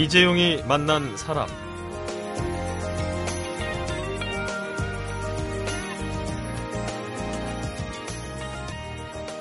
[0.00, 1.46] 이재용이 만난 사람.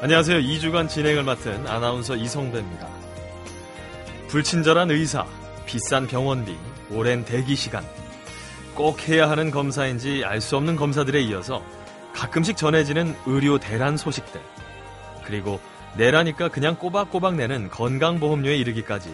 [0.01, 0.39] 안녕하세요.
[0.39, 2.89] 2주간 진행을 맡은 아나운서 이성배입니다.
[4.27, 5.25] 불친절한 의사,
[5.65, 6.57] 비싼 병원비,
[6.91, 7.81] 오랜 대기 시간.
[8.75, 11.63] 꼭 해야 하는 검사인지 알 수 없는 검사들에 이어서
[12.13, 14.41] 가끔씩 전해지는 의료 대란 소식들.
[15.23, 15.61] 그리고
[15.95, 19.09] 내라니까 그냥 꼬박꼬박 내는 건강보험료에 이르기까지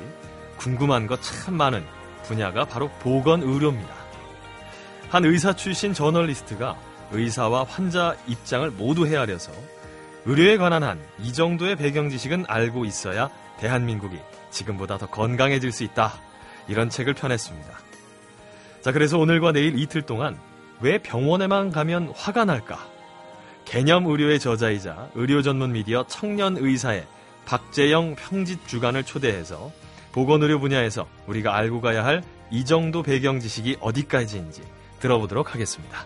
[0.57, 1.85] 궁금한 것 참 많은
[2.23, 3.93] 분야가 바로 보건 의료입니다.
[5.09, 6.75] 한 의사 출신 저널리스트가
[7.11, 9.51] 의사와 환자 입장을 모두 헤아려서
[10.25, 14.17] 의료에 관한 한 이 정도의 배경 지식은 알고 있어야 대한민국이
[14.49, 16.13] 지금보다 더 건강해질 수 있다.
[16.67, 17.69] 이런 책을 펴냈습니다.
[18.81, 20.37] 자, 그래서 오늘과 내일 이틀 동안
[20.81, 22.79] 왜 병원에만 가면 화가 날까?
[23.65, 27.05] 개념 의료의 저자이자 의료 전문 미디어 청년 의사의
[27.45, 29.71] 박재영 평짓 주간을 초대해서
[30.15, 34.61] 보건의료 분야에서 우리가 알고 가야 할 이 정도 배경 지식이 어디까지인지
[34.99, 36.05] 들어보도록 하겠습니다.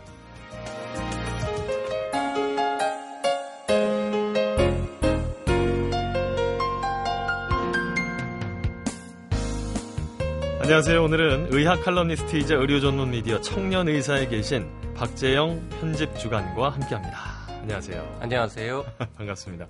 [10.61, 11.03] 안녕하세요.
[11.03, 17.38] 오늘은 의학 칼럼니스트이자 의료 전문 미디어 청년 의사에 계신 박재영 편집 주간과 함께합니다.
[17.61, 18.17] 안녕하세요.
[18.21, 18.85] 안녕하세요.
[19.17, 19.67] 반갑습니다.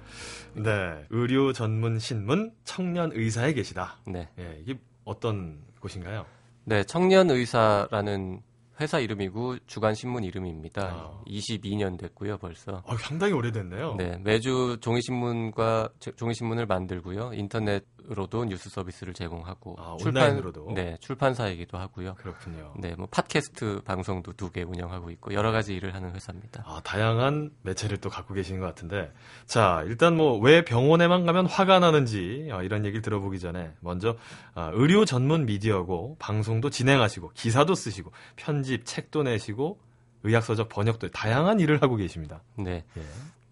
[0.53, 3.97] 네, 의료 전문 신문 청년 의사에 계시다.
[4.07, 4.29] 네.
[4.39, 6.25] 예, 이게 어떤 곳인가요?
[6.65, 8.41] 네, 청년 의사라는
[8.79, 10.81] 회사 이름이고 주간 신문 이름입니다.
[10.83, 11.21] 아.
[11.27, 12.83] 22년 됐고요, 벌써.
[12.85, 13.95] 아, 상당히 오래됐네요.
[13.97, 17.31] 네, 매주 종이 신문과 종이 신문을 만들고요.
[17.33, 20.71] 인터넷으로도 뉴스 서비스를 제공하고 아, 온라인으로도?
[20.75, 22.15] 네, 출판사이기도 하고요.
[22.15, 22.73] 그렇군요.
[22.77, 26.63] 네, 뭐 팟캐스트 방송도 두 개 운영하고 있고 여러 가지 일을 하는 회사입니다.
[26.65, 29.11] 아, 다양한 매체를 또 갖고 계시는 것 같은데.
[29.45, 34.15] 자, 일단 뭐, 왜 병원에만 가면 화가 나는지, 어, 이런 얘기를 들어보기 전에, 먼저,
[34.55, 39.79] 아, 의료 전문 미디어고, 방송도 진행하시고, 기사도 쓰시고, 편 집, 책도 내시고,
[40.23, 42.41] 의학서적 번역도 다양한 일을 하고 계십니다.
[42.57, 43.01] 네, 예.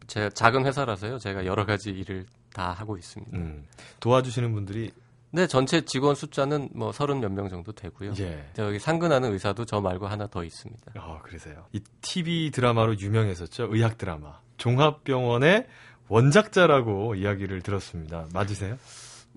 [0.07, 1.17] 제가 작은 회사라서요.
[1.19, 3.37] 제가 여러 가지 일을 다 하고 있습니다.
[3.37, 3.65] 음,
[3.99, 4.91] 도와주시는 분들이,
[5.31, 8.13] 네, 전체 직원 숫자는 뭐 서른 몇 명 정도 되고요.
[8.19, 8.45] 예.
[8.53, 10.93] 저기 상근하는 의사도 저 말고 하나 더 있습니다.
[10.95, 11.65] 아, 그러세요.
[11.73, 13.67] 이 TV 드라마로 유명했었죠.
[13.71, 14.39] 의학 드라마.
[14.57, 15.67] 종합병원의
[16.07, 18.27] 원작자라고 이야기를 들었습니다.
[18.33, 18.77] 맞으세요?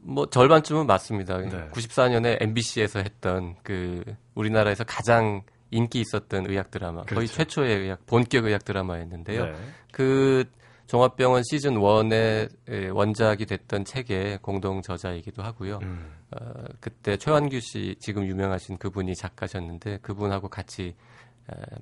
[0.03, 1.39] 뭐 절반쯤은 맞습니다.
[1.39, 1.69] 네.
[1.73, 4.03] 94년에 MBC에서 했던 그
[4.35, 7.35] 우리나라에서 가장 인기 있었던 의학 드라마, 거의 그렇죠.
[7.35, 9.45] 최초의 의학 본격 의학 드라마였는데요.
[9.47, 9.55] 네.
[9.93, 10.45] 그
[10.91, 15.79] 종합병원 시즌 1의 원작이 됐던 책의 공동 저자이기도 하고요.
[15.83, 20.95] 음, 어, 그때 최완규 씨 지금 유명하신 그분이 작가셨는데 그분하고 같이 에,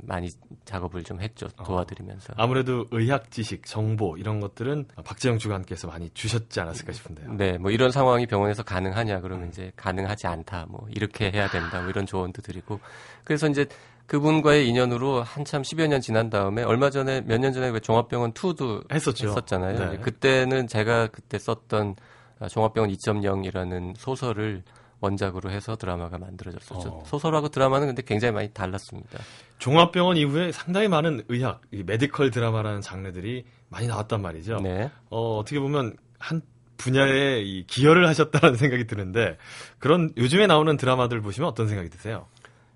[0.02, 0.28] 많이
[0.64, 2.34] 작업을 좀 했죠 도와드리면서.
[2.36, 7.32] 아무래도 의학 지식, 정보 이런 것들은 박재영 주관께서 많이 주셨지 않았을까 싶은데요.
[7.34, 11.90] 네, 뭐 이런 상황이 병원에서 가능하냐 그러면 이제 가능하지 않다, 뭐 이렇게 해야 된다, 뭐
[11.90, 12.80] 이런 조언도 드리고
[13.24, 13.66] 그래서 이제
[14.06, 18.90] 그분과의 인연으로 한참 10여 년 지난 다음에 얼마 전에 몇 년 전에 왜 종합병원 2도
[18.92, 19.28] 했었죠.
[19.28, 19.90] 했었잖아요.
[19.90, 19.98] 네.
[19.98, 21.94] 그때는 제가 그때 썼던
[22.40, 24.62] 아, 종합병원 2.0이라는 소설을
[25.00, 26.88] 원작으로 해서 드라마가 만들어졌었죠.
[26.88, 27.04] 어.
[27.06, 29.19] 소설하고 드라마는 근데 굉장히 많이 달랐습니다.
[29.59, 34.60] 종합병원 이후에 상당히 많은 의학, 이 medical 드라마라는 장르들이 많이 나왔단 말이죠.
[34.60, 34.91] 네.
[35.10, 36.42] 어, 어떻게 보면 한
[36.78, 39.37] 분야에 이 기여를 하셨다는 생각이 드는데
[39.78, 42.26] 그런 요즘에 나오는 드라마들 보시면 어떤 생각이 드세요?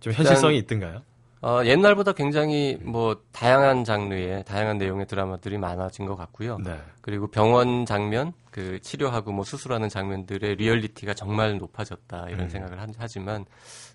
[0.00, 1.03] 좀 현실성이 있던가요?
[1.42, 6.58] 어, 옛날보다 굉장히 뭐 다양한 장르의 다양한 내용의 드라마들이 많아진 것 같고요.
[6.58, 6.78] 네.
[7.00, 12.48] 그리고 병원 장면, 그 치료하고 뭐 수술하는 장면들의 리얼리티가 정말 높아졌다 이런 음.
[12.48, 13.44] 생각을 하- 하지만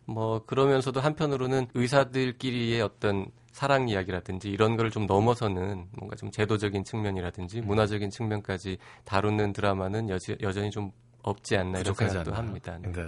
[0.05, 7.61] 뭐 그러면서도 한편으로는 의사들끼리의 어떤 사랑 이야기라든지 이런 걸 좀 넘어서는 뭔가 좀 제도적인 측면이라든지
[7.61, 10.91] 문화적인 측면까지 다루는 드라마는 여지, 여전히 좀
[11.23, 12.37] 없지 않나 이런 생각도 않나.
[12.39, 12.77] 합니다.
[12.81, 12.91] 네.
[12.91, 13.03] 네.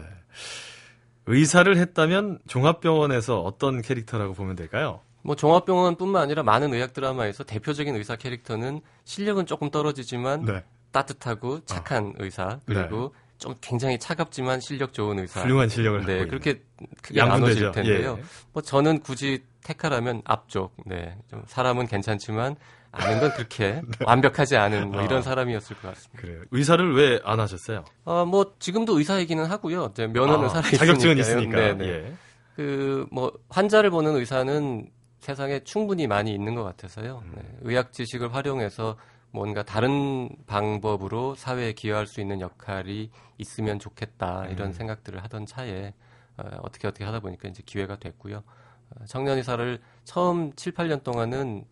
[1.33, 4.99] 의사를 했다면 종합병원에서 어떤 캐릭터라고 보면 될까요?
[5.21, 10.63] 뭐 종합병원뿐만 아니라 많은 의학 드라마에서 대표적인 의사 캐릭터는 실력은 조금 떨어지지만 네.
[10.91, 15.43] 따뜻하고 착한 의사 그리고 좀 굉장히 차갑지만 실력 좋은 의사.
[15.43, 16.63] 훌륭한 실력을 네, 그렇게
[17.03, 17.23] 크게.
[17.23, 18.15] 나눠질 텐데요.
[18.19, 18.23] 예.
[18.51, 20.75] 뭐 저는 굳이 택하라면 앞쪽.
[20.87, 22.55] 네, 좀 사람은 괜찮지만
[22.91, 25.03] 아는 건 그렇게 완벽하지 않은 뭐 아.
[25.03, 26.21] 이런 사람이었을 것 같습니다.
[26.21, 26.41] 그래요.
[26.51, 27.83] 의사를 왜 안 하셨어요?
[28.05, 29.89] 어, 뭐 지금도 의사이기는 하고요.
[29.91, 31.17] 이제 면허는 아, 살아 자격증은.
[31.17, 31.55] 있으니까.
[31.59, 31.85] 네, 네.
[31.87, 32.13] 예.
[32.55, 34.89] 그뭐 환자를 보는 의사는
[35.19, 37.21] 세상에 충분히 많이 있는 것 같아서요.
[37.25, 37.33] 음.
[37.35, 38.97] 네, 의학 지식을 활용해서
[39.31, 44.73] 뭔가 다른 방법으로 사회에 기여할 수 있는 역할이 있으면 좋겠다 이런 음.
[44.73, 45.93] 생각들을 하던 차에
[46.37, 48.37] 어, 어떻게 어떻게 하다 보니까 이제 기회가 됐고요.
[48.37, 49.79] 어, 청년 의사를
[50.13, 51.65] 처음 7, 8년 동안은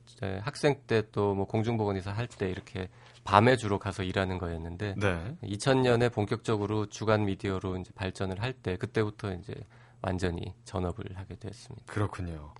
[0.43, 2.87] 학생 때 또 뭐 공중보건 의사 할 때 이렇게
[3.23, 5.35] 밤에 주로 가서 일하는 거였는데 네.
[5.43, 9.55] 2000년에 본격적으로 주간 미디어로 이제 발전을 할 때 그때부터 이제
[10.03, 11.91] 완전히 전업을 하게 됐습니다.
[11.91, 12.53] 그렇군요.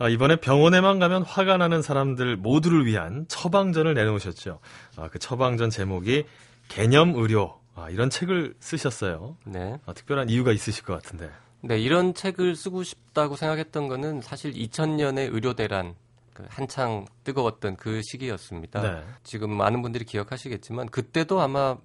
[0.00, 4.58] 아, 이번에 병원에만 가면 화가 나는 사람들 모두를 위한 처방전을 내놓으셨죠.
[4.96, 6.24] 아, 그 처방전 제목이
[6.66, 7.60] 개념 의료.
[7.76, 9.36] 아, 이런 책을 쓰셨어요.
[9.46, 9.78] 네.
[9.86, 11.30] 아, 특별한 이유가 있으실 것 같은데.
[11.62, 15.94] 네, 이런 책을 쓰고 싶다고 생각했던 거는 사실 2000년의 의료 대란
[16.34, 18.80] 그 한창 뜨거웠던 그 시기였습니다.
[18.82, 19.04] 네.
[19.22, 21.76] 지금 많은 분들이 기억하시겠지만 그때도 아마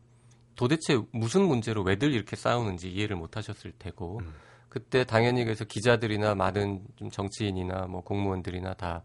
[0.56, 4.34] 도대체 무슨 문제로 왜들 이렇게 싸우는지 이해를 못 하셨을 테고 음.
[4.70, 9.04] 그때 당연히 그래서 기자들이나 많은 좀 정치인이나 뭐 공무원들이나 다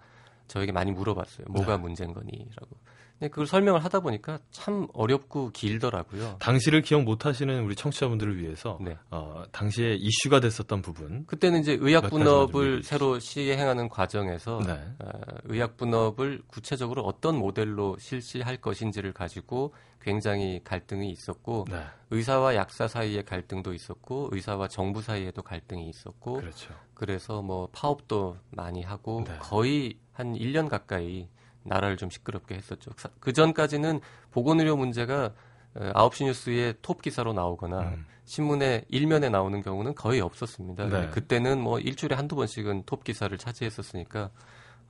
[0.49, 1.47] 저에게 많이 물어봤어요.
[1.51, 1.83] 뭐가 네.
[1.83, 2.77] 문제인 거니라고.
[3.23, 6.39] 근데 그걸 설명을 하다 보니까 참 어렵고 길더라고요.
[6.41, 8.99] 당시를 기억 못 하시는 우리 청취자분들을 위해서 네.
[9.13, 11.25] 어, 당시에 이슈가 됐었던 부분.
[11.27, 14.73] 그때는 이제 좀 분업을 새로 시행하는 과정에서 네.
[14.99, 15.11] 어,
[15.45, 21.81] 의학 분업을 구체적으로 어떤 모델로 실시할 것인지를 가지고 굉장히 갈등이 있었고 네.
[22.11, 26.75] 의사와 약사 사이에 갈등도 있었고 의사와 정부 사이에도 갈등이 있었고 그렇죠.
[26.95, 29.37] 그래서 뭐 파업도 많이 하고 네.
[29.39, 31.29] 거의 한 1년 가까이
[31.65, 32.91] 나라를 좀 시끄럽게 했었죠.
[33.21, 34.01] 그 전까지는
[34.31, 35.33] 보건의료 문제가
[35.75, 38.07] 어, 9시 뉴스에 톱 기사로 나오거나 음.
[38.25, 40.89] 신문에 일면에 나오는 경우는 거의 없었습니다.
[40.89, 41.11] 네.
[41.11, 44.31] 그때는 뭐 일주일에 한두 번씩은 톱 기사를 차지했었으니까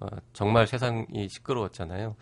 [0.01, 2.17] 어, 정말 세상이 시끄러웠잖아요.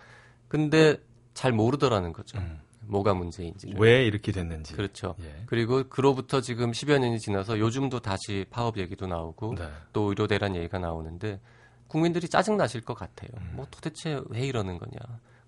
[0.49, 0.97] 근데
[1.35, 2.39] 잘 모르더라는 거죠.
[2.39, 2.61] 음.
[2.91, 3.75] 뭐가 문제인지.
[3.77, 4.75] 왜 이렇게 됐는지.
[4.75, 5.15] 그렇죠.
[5.21, 5.45] 예.
[5.47, 9.69] 그리고 그로부터 지금 10여 년이 지나서 요즘도 다시 파업 얘기도 나오고 네.
[9.93, 11.41] 또 의료 대란 얘기가 나오는데
[11.91, 13.31] 국민들이 짜증 나실 것 같아요.
[13.37, 13.53] 음.
[13.57, 14.93] 뭐 도대체 왜 이러는 거냐.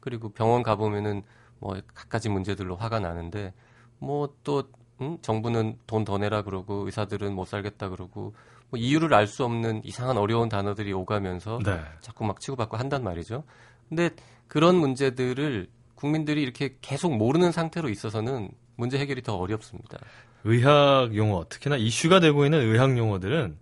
[0.00, 1.22] 그리고 병원 가 보면은
[1.60, 3.54] 뭐 갖가지 문제들로 화가 나는데
[4.00, 4.64] 뭐또
[5.00, 5.18] 음?
[5.22, 8.34] 정부는 돈 더 내라 그러고 의사들은 못 살겠다 그러고
[8.70, 11.80] 뭐 이유를 알 수 없는 이상한 어려운 단어들이 오가면서 네.
[12.00, 13.44] 자꾸 막 치고받고 한단 말이죠.
[13.88, 14.10] 근데
[14.48, 19.98] 그런 문제들을 국민들이 이렇게 계속 모르는 상태로 있어서는 문제 해결이 더 어렵습니다.
[20.42, 23.58] 의학 용어, 특히나 이슈가 되고 있는 의학 용어들은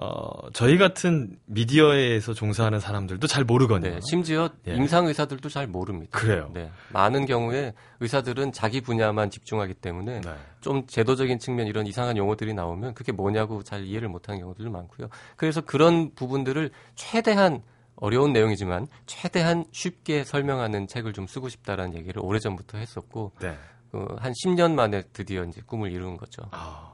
[0.00, 3.94] 어, 저희 같은 미디어에서 종사하는 사람들도 잘 모르거든요.
[3.94, 4.74] 네, 심지어 예.
[4.74, 6.16] 임상 의사들도 잘 모릅니다.
[6.16, 6.50] 그래요.
[6.54, 10.34] 네, 많은 경우에 의사들은 자기 분야만 집중하기 때문에 네.
[10.60, 15.08] 좀 제도적인 측면 이런 이상한 용어들이 나오면 그게 뭐냐고 잘 이해를 못하는 경우들도 많고요.
[15.36, 17.62] 그래서 그런 부분들을 최대한
[17.96, 23.56] 어려운 내용이지만 최대한 쉽게 설명하는 책을 좀 쓰고 싶다라는 얘기를 오래전부터 했었고 네.
[23.92, 26.42] 어, 한 10년 만에 드디어 이제 꿈을 이룬 거죠.
[26.52, 26.87] 아,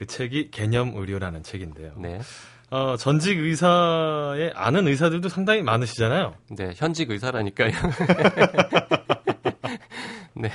[0.00, 1.92] 그 책이 개념 의료라는 책인데요.
[1.98, 2.20] 네.
[2.70, 6.34] 어, 전직 의사의 아는 의사들도 상당히 많으시잖아요.
[6.56, 7.70] 네, 현직 의사라니까요.
[10.32, 10.48] 네.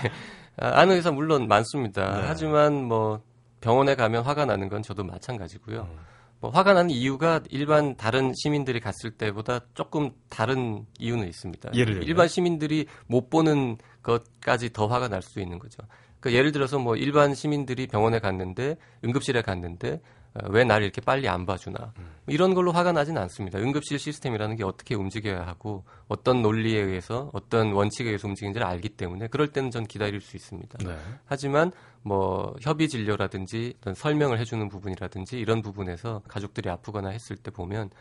[0.57, 2.21] 아, 아는 의사 물론 많습니다.
[2.21, 2.23] 네.
[2.25, 3.21] 하지만 뭐
[3.61, 5.87] 병원에 가면 화가 나는 건 저도 마찬가지고요.
[5.91, 5.97] 음.
[6.39, 11.69] 뭐 화가 나는 이유가 일반 다른 시민들이 갔을 때보다 조금 다른 이유는 있습니다.
[11.75, 12.07] 예를 들면?
[12.07, 15.83] 일반 시민들이 못 보는 것까지 더 화가 날 수 있는 거죠.
[16.25, 20.01] 그러니까 예를 들어서 뭐 일반 시민들이 병원에 갔는데 응급실에 갔는데
[20.33, 22.15] 어, 왜 나를 이렇게 빨리 안 봐주나 음.
[22.25, 23.59] 이런 걸로 화가 나진 않습니다.
[23.59, 29.27] 응급실 시스템이라는 게 어떻게 움직여야 하고 어떤 논리에 의해서 어떤 원칙에 의해서 움직이는지를 알기 때문에
[29.27, 30.79] 그럴 때는 전 기다릴 수 있습니다.
[30.83, 30.97] 네.
[31.25, 37.91] 하지만 뭐 협의 진료라든지 어떤 설명을 해주는 부분이라든지 이런 부분에서 가족들이 아프거나 했을 때 보면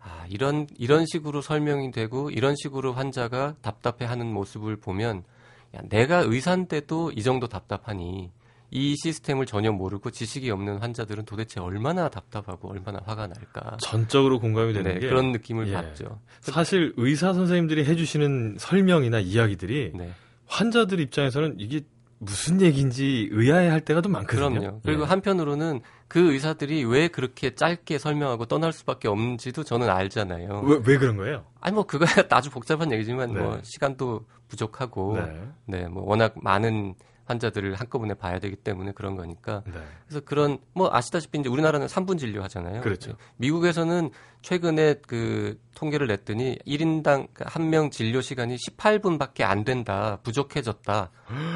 [0.00, 5.24] 아 이런 이런 식으로 설명이 되고 이런 식으로 환자가 답답해하는 모습을 보면
[5.76, 8.30] 야, 내가 의사인데도 이 정도 답답하니
[8.72, 14.72] 이 시스템을 전혀 모르고 지식이 없는 환자들은 도대체 얼마나 답답하고 얼마나 화가 날까 전적으로 공감이
[14.72, 15.72] 되는 네, 게 그런 느낌을 예.
[15.72, 16.20] 받죠.
[16.40, 20.12] 사실 의사 선생님들이 해주시는 설명이나 이야기들이 네.
[20.46, 21.80] 환자들 입장에서는 이게
[22.18, 24.60] 무슨 얘기인지 의아해할 때가 좀 많거든요.
[24.60, 24.80] 그럼요.
[24.84, 25.06] 그리고 예.
[25.06, 30.62] 한편으로는 그 의사들이 왜 그렇게 짧게 설명하고 떠날 수밖에 없는지도 저는 알잖아요.
[30.66, 31.44] 왜, 왜 그런 거예요?
[31.60, 33.60] 아니 뭐 그거야 아주 복잡한 얘기지만 뭐 네.
[33.62, 35.42] 시간도 부족하고 네.
[35.66, 36.94] 네 뭐 워낙 많은
[37.26, 39.74] 환자들을 한꺼번에 봐야 되기 때문에 그런 거니까 네.
[40.08, 42.80] 그래서 그런 뭐 아시다시피 이제 우리나라는 3분 진료 하잖아요.
[42.80, 43.12] 그렇죠.
[43.36, 44.10] 미국에서는
[44.42, 50.18] 최근에 그 통계를 냈더니 1인당 한 명 진료 시간이 18분밖에 안 된다.
[50.22, 51.10] 부족해졌다.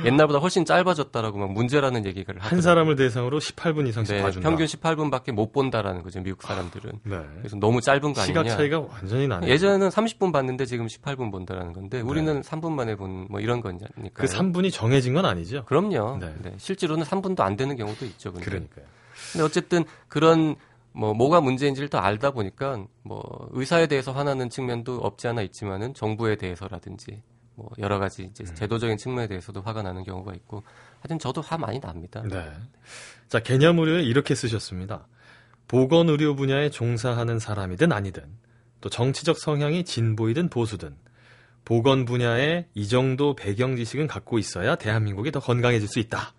[0.04, 2.48] 옛날보다 훨씬 짧아졌다라고 막 문제라는 얘기를 하더라고요.
[2.48, 4.48] 한 사람을 대상으로 18분 이상씩 네, 봐준다.
[4.48, 6.20] 평균 18분밖에 못 본다라는 거죠.
[6.22, 6.92] 미국 사람들은.
[7.04, 7.20] 네.
[7.38, 8.24] 그래서 너무 짧은 거 아니냐.
[8.24, 9.50] 시각 차이가 완전히 나네요.
[9.50, 13.86] 예전에는 30분 봤는데 지금 18분 본다라는 건데 우리는 3분 만에 본 뭐 이런 거니까.
[14.12, 15.64] 그 3분이 정해진 건 아니죠.
[15.64, 16.18] 그럼요.
[16.20, 16.34] 네.
[16.42, 18.32] 네, 실제로는 3분도 안 되는 경우도 있죠.
[18.32, 18.44] 근데.
[18.44, 18.84] 그러니까요.
[19.32, 20.56] 근데 어쨌든 그런
[20.94, 26.36] 뭐 뭐가 문제인지를 더 알다 보니까 뭐 의사에 대해서 화나는 측면도 없지 않아 있지만은 정부에
[26.36, 27.20] 대해서라든지
[27.56, 28.54] 뭐 여러 가지 이제 음.
[28.54, 30.62] 제도적인 측면에 대해서도 화가 나는 경우가 있고
[31.00, 32.22] 하여튼 저도 화 많이 납니다.
[32.28, 32.50] 네.
[33.28, 35.06] 자, 개념 의료에 이렇게 쓰셨습니다.
[35.66, 38.22] 보건 의료 분야에 종사하는 사람이든 아니든
[38.80, 40.94] 또 정치적 성향이 진보이든 보수든
[41.64, 46.34] 보건 분야에 이 정도 배경 지식은 갖고 있어야 대한민국이 더 건강해질 수 있다.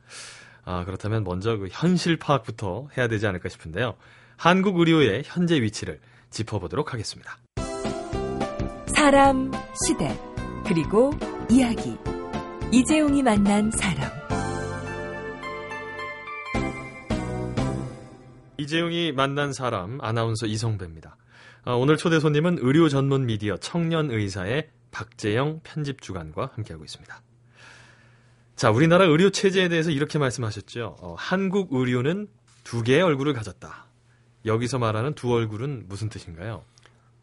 [0.63, 3.95] 아, 그렇다면 먼저 그 현실 파악부터 해야 되지 않을까 싶은데요.
[4.37, 5.99] 한국 의료의 현재 위치를
[6.29, 7.37] 짚어보도록 하겠습니다.
[8.87, 9.51] 사람,
[9.85, 10.17] 시대,
[10.65, 11.11] 그리고
[11.49, 11.97] 이야기.
[12.71, 14.11] 이재용이 만난 사람.
[18.57, 21.17] 이재용이 만난 사람 아나운서 이성배입니다.
[21.65, 27.21] 아, 오늘 초대 손님은 의료 전문 미디어 청년 의사의 박재영 편집 주간과 함께하고 있습니다.
[28.55, 30.95] 자, 우리나라 의료 체제에 대해서 이렇게 말씀하셨죠.
[30.99, 32.27] 어, 한국 의료는
[32.63, 33.84] 두 개의 얼굴을 가졌다.
[34.45, 36.63] 여기서 말하는 두 얼굴은 무슨 뜻인가요?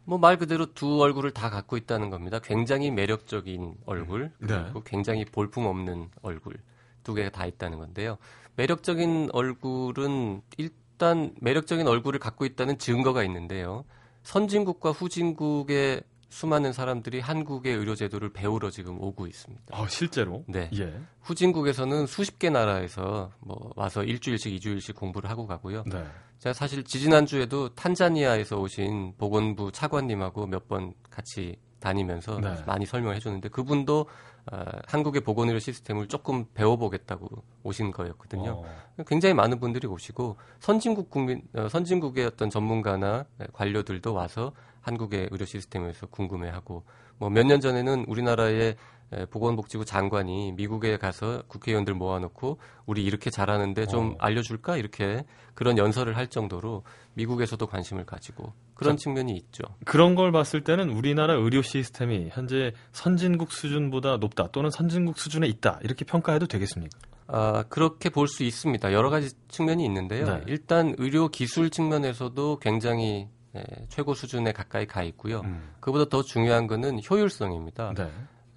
[0.05, 2.39] 뭐 말 그대로 두 얼굴을 다 갖고 있다는 겁니다.
[2.39, 4.61] 굉장히 매력적인 얼굴 네.
[4.63, 6.55] 그리고 굉장히 볼품 없는 얼굴
[7.03, 8.17] 두 개가 다 있다는 건데요.
[8.55, 13.85] 매력적인 얼굴은 일단 매력적인 얼굴을 갖고 있다는 증거가 있는데요.
[14.23, 16.01] 선진국과 후진국의
[16.33, 19.63] 수많은 사람들이 한국의 의료 제도를 배우러 지금 오고 있습니다.
[19.71, 20.43] 아, 실제로?
[20.47, 20.69] 네.
[20.79, 20.99] 예.
[21.21, 25.83] 후진국에서는 수십 개 나라에서 뭐 와서 일주일씩, 이주일씩 공부를 하고 가고요.
[25.85, 26.03] 네.
[26.39, 32.55] 제가 사실 지지난주에도 탄자니아에서 오신 보건부 차관님하고 몇 번 같이 다니면서 네.
[32.65, 34.07] 많이 설명을 해줬는데 그분도
[34.51, 37.27] 어, 한국의 보건의료 시스템을 조금 배워보겠다고
[37.63, 38.51] 오신 거였거든요.
[38.51, 45.45] 어, 굉장히 많은 분들이 오시고 선진국 국민, 어, 선진국의 어떤 전문가나 관료들도 와서 한국의 의료
[45.45, 46.83] 시스템에서 궁금해하고
[47.17, 48.75] 뭐 몇 년 전에는 우리나라의
[49.13, 54.15] 에, 보건복지부 장관이 미국에 가서 국회의원들 모아놓고 우리 이렇게 잘하는데 좀 어.
[54.19, 55.23] 알려줄까 이렇게
[55.53, 59.63] 그런 연설을 할 정도로 미국에서도 관심을 가지고 그런 측면이 있죠.
[59.85, 65.79] 그런 걸 봤을 때는 우리나라 의료 시스템이 현재 선진국 수준보다 높다 또는 선진국 수준에 있다
[65.83, 66.97] 이렇게 평가해도 되겠습니까?
[67.27, 68.91] 아, 그렇게 볼 수 있습니다.
[68.93, 70.25] 여러 가지 측면이 있는데요.
[70.25, 70.43] 네.
[70.47, 75.41] 일단 의료 기술 측면에서도 굉장히 예, 최고 수준에 가까이 가 있고요.
[75.41, 75.73] 음.
[75.79, 77.93] 그보다 더 중요한 거는 효율성입니다.
[77.95, 78.11] 네.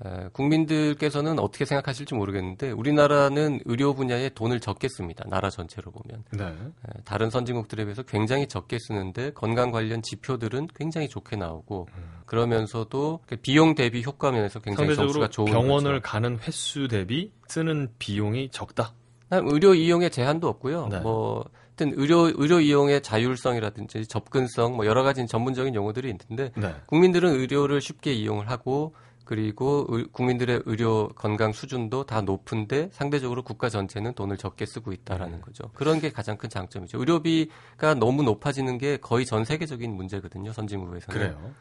[0.05, 5.25] 에, 국민들께서는 어떻게 생각하실지 모르겠는데 우리나라는 의료 분야에 돈을 적게 씁니다.
[5.29, 6.45] 나라 전체로 보면 네.
[6.45, 11.89] 에, 다른 선진국들에 비해서 굉장히 적게 쓰는데 건강 관련 지표들은 굉장히 좋게 나오고
[12.27, 16.11] 그러면서도 그 비용 대비 효과 면에서 굉장히 점수가 좋은 병원을 거죠.
[16.13, 18.93] 가는 횟수 대비 쓰는 비용이 적다.
[19.29, 20.89] 난 의료 이용에 제한도 없고요.
[20.89, 21.01] 네.
[21.01, 21.45] 뭐
[21.79, 26.75] 하여튼 의료 의료 이용의 자율성이라든지 접근성 뭐 여러 가지 전문적인 용어들이 있는데 네.
[26.87, 33.69] 국민들은 의료를 쉽게 이용을 하고 그리고 의- 국민들의 의료 건강 수준도 다 높은데 상대적으로 국가
[33.69, 34.95] 전체는 돈을 적게 쓰고 음.
[34.95, 35.65] 있다라는 거죠.
[35.75, 36.99] 그런 게 가장 큰 장점이죠.
[36.99, 40.53] 의료비가 너무 높아지는 게 거의 전 세계적인 문제거든요.
[40.53, 41.21] 선진국에서는.
[41.21, 41.53] 그래요.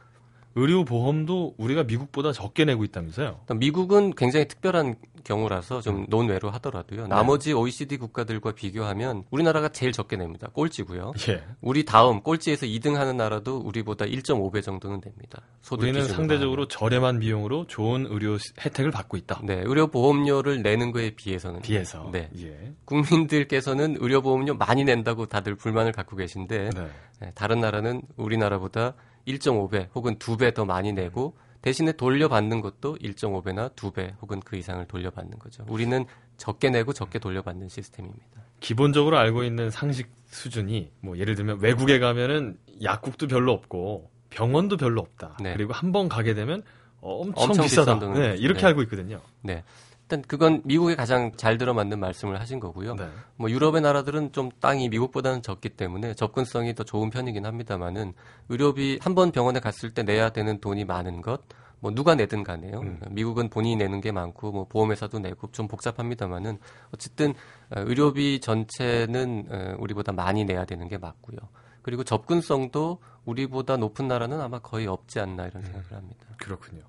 [0.56, 3.42] 의료 보험도 우리가 미국보다 적게 내고 있다면서요?
[3.56, 4.96] 미국은 굉장히 특별한
[5.26, 5.82] 경우라서 음.
[5.82, 7.04] 좀 논외로 하더라도요.
[7.04, 7.08] 네.
[7.10, 10.48] 나머지 OECD 국가들과 비교하면 우리나라가 제일 적게 냅니다.
[10.54, 11.14] 꼴찌고요.
[11.30, 11.44] 예.
[11.62, 15.42] 우리 다음 꼴찌에서 2등 하는 나라도 우리보다 1.5배 정도는 됩니다.
[15.62, 19.36] 소득 우리는 상대적으로 저렴한 비용으로 좋은 의료 시- 혜택을 받고 있다.
[19.40, 19.48] 하면.
[19.58, 22.08] 네, 의료 보험료를 내는 거에 비해서는 비해서.
[22.14, 22.30] 네.
[22.40, 22.74] 예.
[22.86, 26.88] 국민들께서는 의료 보험료 많이 낸다고 다들 불만을 갖고 계신데 네.
[27.22, 28.94] 네, 다른 나라는 우리나라보다
[29.28, 35.40] 1.5배 혹은 2배 더 많이 내고 대신에 돌려받는 것도 1.5배나 2배 혹은 그 이상을 돌려받는
[35.40, 35.66] 거죠.
[35.68, 36.06] 우리는
[36.38, 38.42] 적게 내고 적게 돌려받는 시스템입니다.
[38.60, 45.02] 기본적으로 알고 있는 상식 수준이 뭐 예를 들면 외국에 가면은 약국도 별로 없고 병원도 별로
[45.02, 45.38] 없다.
[45.42, 45.54] 네.
[45.54, 46.62] 그리고 한 번 가게 되면
[47.02, 47.94] 엄청, 엄청 비싸다.
[48.00, 48.36] 비싼 네.
[48.38, 48.68] 이렇게 네.
[48.68, 49.22] 알고 있거든요.
[49.42, 49.64] 네.
[50.06, 52.94] 일단 그건 미국에 가장 잘 들어맞는 말씀을 하신 거고요.
[52.96, 53.08] 네.
[53.38, 58.14] 뭐 유럽의 나라들은 좀 땅이 미국보다는 적기 때문에 접근성이 더 좋은 편이긴 합니다만은
[58.50, 61.42] 의료비 한 번 병원에 갔을 때 내야 되는 돈이 많은 것.
[61.80, 62.80] 뭐 누가 내든 간에요.
[62.82, 63.00] 음.
[63.12, 66.60] 미국은 본인이 내는 게 많고 뭐 보험회사도 내고 좀 복잡합니다만은
[66.94, 67.32] 어쨌든
[67.76, 71.38] 어, 의료비 전체는 어, 우리보다 많이 내야 되는 게 맞고요.
[71.82, 76.26] 그리고 접근성도 우리보다 높은 나라는 아마 거의 없지 않나 이런 생각을 합니다.
[76.38, 76.82] 그렇군요.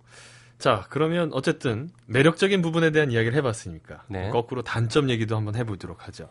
[0.58, 4.30] 자, 그러면 어쨌든 매력적인 부분에 대한 이야기를 해봤으니까 네.
[4.30, 6.28] 거꾸로 단점 얘기도 한번 해보도록 하죠.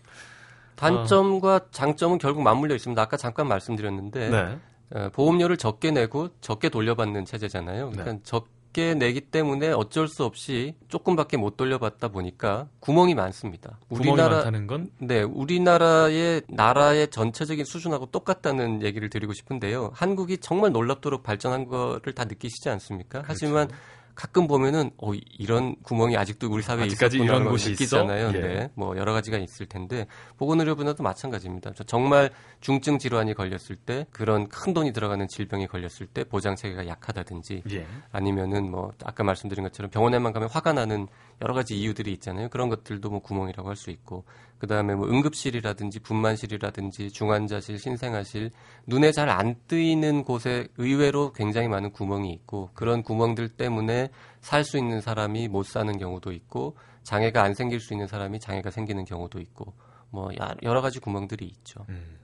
[0.76, 3.02] 단점과 장점은 결국 맞물려 있습니다.
[3.02, 4.60] 아까 잠깐 말씀드렸는데 네.
[4.92, 7.90] 어, 보험료를 적게 내고 적게 돌려받는 체제잖아요.
[7.92, 7.98] 네.
[7.98, 13.80] 그러니까 적게 내기 때문에 어쩔 수 없이 조금밖에 못 돌려받다 보니까 구멍이 많습니다.
[13.90, 19.92] 구멍이 많다는 건 네, 우리나라의 나라의 전체적인 수준하고 똑같다는 얘기를 드리고 싶은데요.
[19.94, 23.22] 한국이 정말 놀랍도록 발전한 거를 다 느끼시지 않습니까?
[23.22, 23.28] 그렇죠.
[23.28, 23.70] 하지만
[24.16, 27.72] 가끔 보면은 어 이런 구멍이 아직도 우리 사회에 아직까지 이런 걸 곳이.
[27.74, 28.08] 있어?
[28.10, 28.40] 예.
[28.40, 30.08] 네, 뭐 여러 가지가 있을 텐데
[30.38, 31.74] 보건의료 분야도 마찬가지입니다.
[31.76, 32.32] 저 정말
[32.62, 37.86] 중증 질환이 걸렸을 때 그런 큰 돈이 들어가는 질병이 걸렸을 때 보장 체계가 약하다든지 예.
[38.12, 41.08] 아니면은 뭐 아까 말씀드린 것처럼 병원에만 가면 화가 나는
[41.42, 42.48] 여러 가지 이유들이 있잖아요.
[42.50, 44.24] 그런 것들도 뭐 구멍이라고 할 수 있고
[44.60, 48.52] 그다음에 뭐 응급실이라든지 분만실이라든지 중환자실, 신생아실
[48.88, 54.10] 눈에 잘 안 뜨이는 곳에 의외로 굉장히 많은 구멍이 있고 그런 구멍들 때문에 때문에
[54.42, 58.72] 살 수 있는 사람이 못 사는 경우도 있고 장애가 안 생길 수 있는 사람이 장애가
[58.72, 59.74] 생기는 경우도 있고
[60.10, 60.32] 뭐
[60.64, 61.86] 여러 가지 구멍들이 있죠.
[61.90, 62.18] 음.